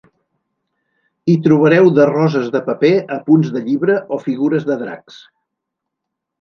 Hi 1.29 1.35
trobareu 1.47 1.91
de 1.99 2.07
roses 2.13 2.49
de 2.57 2.63
paper 2.71 2.93
a 3.19 3.19
punts 3.29 3.53
de 3.59 3.65
llibre 3.69 4.01
o 4.17 4.21
figures 4.27 4.69
de 4.73 4.81
dracs. 4.85 5.23